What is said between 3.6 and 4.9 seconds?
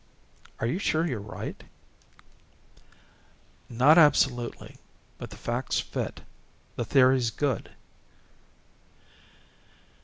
"Not absolutely,